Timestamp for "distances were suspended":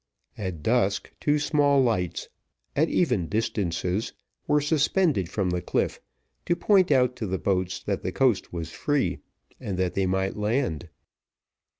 3.29-5.29